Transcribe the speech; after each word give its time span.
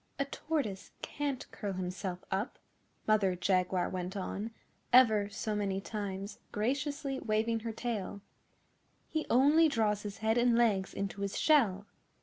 'A 0.17 0.25
Tortoise 0.25 0.89
can't 1.03 1.45
curl 1.51 1.73
himself 1.73 2.25
up,' 2.31 2.57
Mother 3.07 3.35
Jaguar 3.35 3.87
went 3.87 4.17
on, 4.17 4.49
ever 4.91 5.29
so 5.29 5.55
many 5.55 5.79
times, 5.79 6.39
graciously 6.51 7.19
waving 7.19 7.59
her 7.59 7.71
tail. 7.71 8.21
'He 9.09 9.27
only 9.29 9.69
draws 9.69 10.01
his 10.01 10.17
head 10.17 10.39
and 10.39 10.57
legs 10.57 10.95
into 10.95 11.21
his 11.21 11.37
shell. 11.37 11.85